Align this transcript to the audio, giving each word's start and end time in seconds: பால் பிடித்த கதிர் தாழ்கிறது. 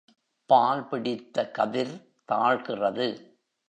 பால் 0.49 0.87
பிடித்த 0.87 1.51
கதிர் 1.51 1.95
தாழ்கிறது. 2.31 3.07